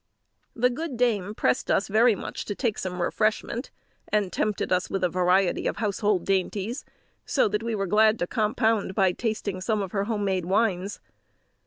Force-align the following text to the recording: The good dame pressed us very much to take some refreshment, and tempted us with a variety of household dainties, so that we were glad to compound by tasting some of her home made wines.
The 0.55 0.71
good 0.71 0.97
dame 0.97 1.35
pressed 1.35 1.69
us 1.69 1.87
very 1.87 2.15
much 2.15 2.45
to 2.45 2.55
take 2.55 2.79
some 2.79 2.99
refreshment, 3.03 3.69
and 4.07 4.33
tempted 4.33 4.71
us 4.71 4.89
with 4.89 5.03
a 5.03 5.09
variety 5.09 5.67
of 5.67 5.77
household 5.77 6.25
dainties, 6.25 6.83
so 7.23 7.47
that 7.49 7.61
we 7.61 7.75
were 7.75 7.85
glad 7.85 8.17
to 8.17 8.25
compound 8.25 8.95
by 8.95 9.11
tasting 9.11 9.61
some 9.61 9.83
of 9.83 9.91
her 9.91 10.05
home 10.05 10.25
made 10.25 10.45
wines. 10.45 10.99